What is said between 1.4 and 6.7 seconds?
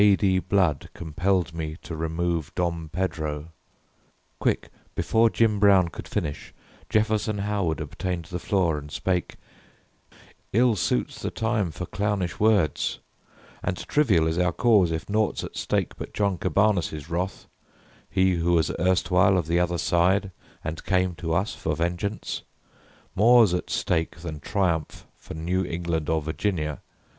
me to remove Dom Pedro—" Quick Before Jim Brown could finish,